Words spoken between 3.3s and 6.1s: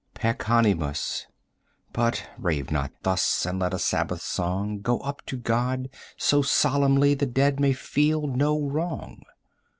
and let a Sabbath song Go up to God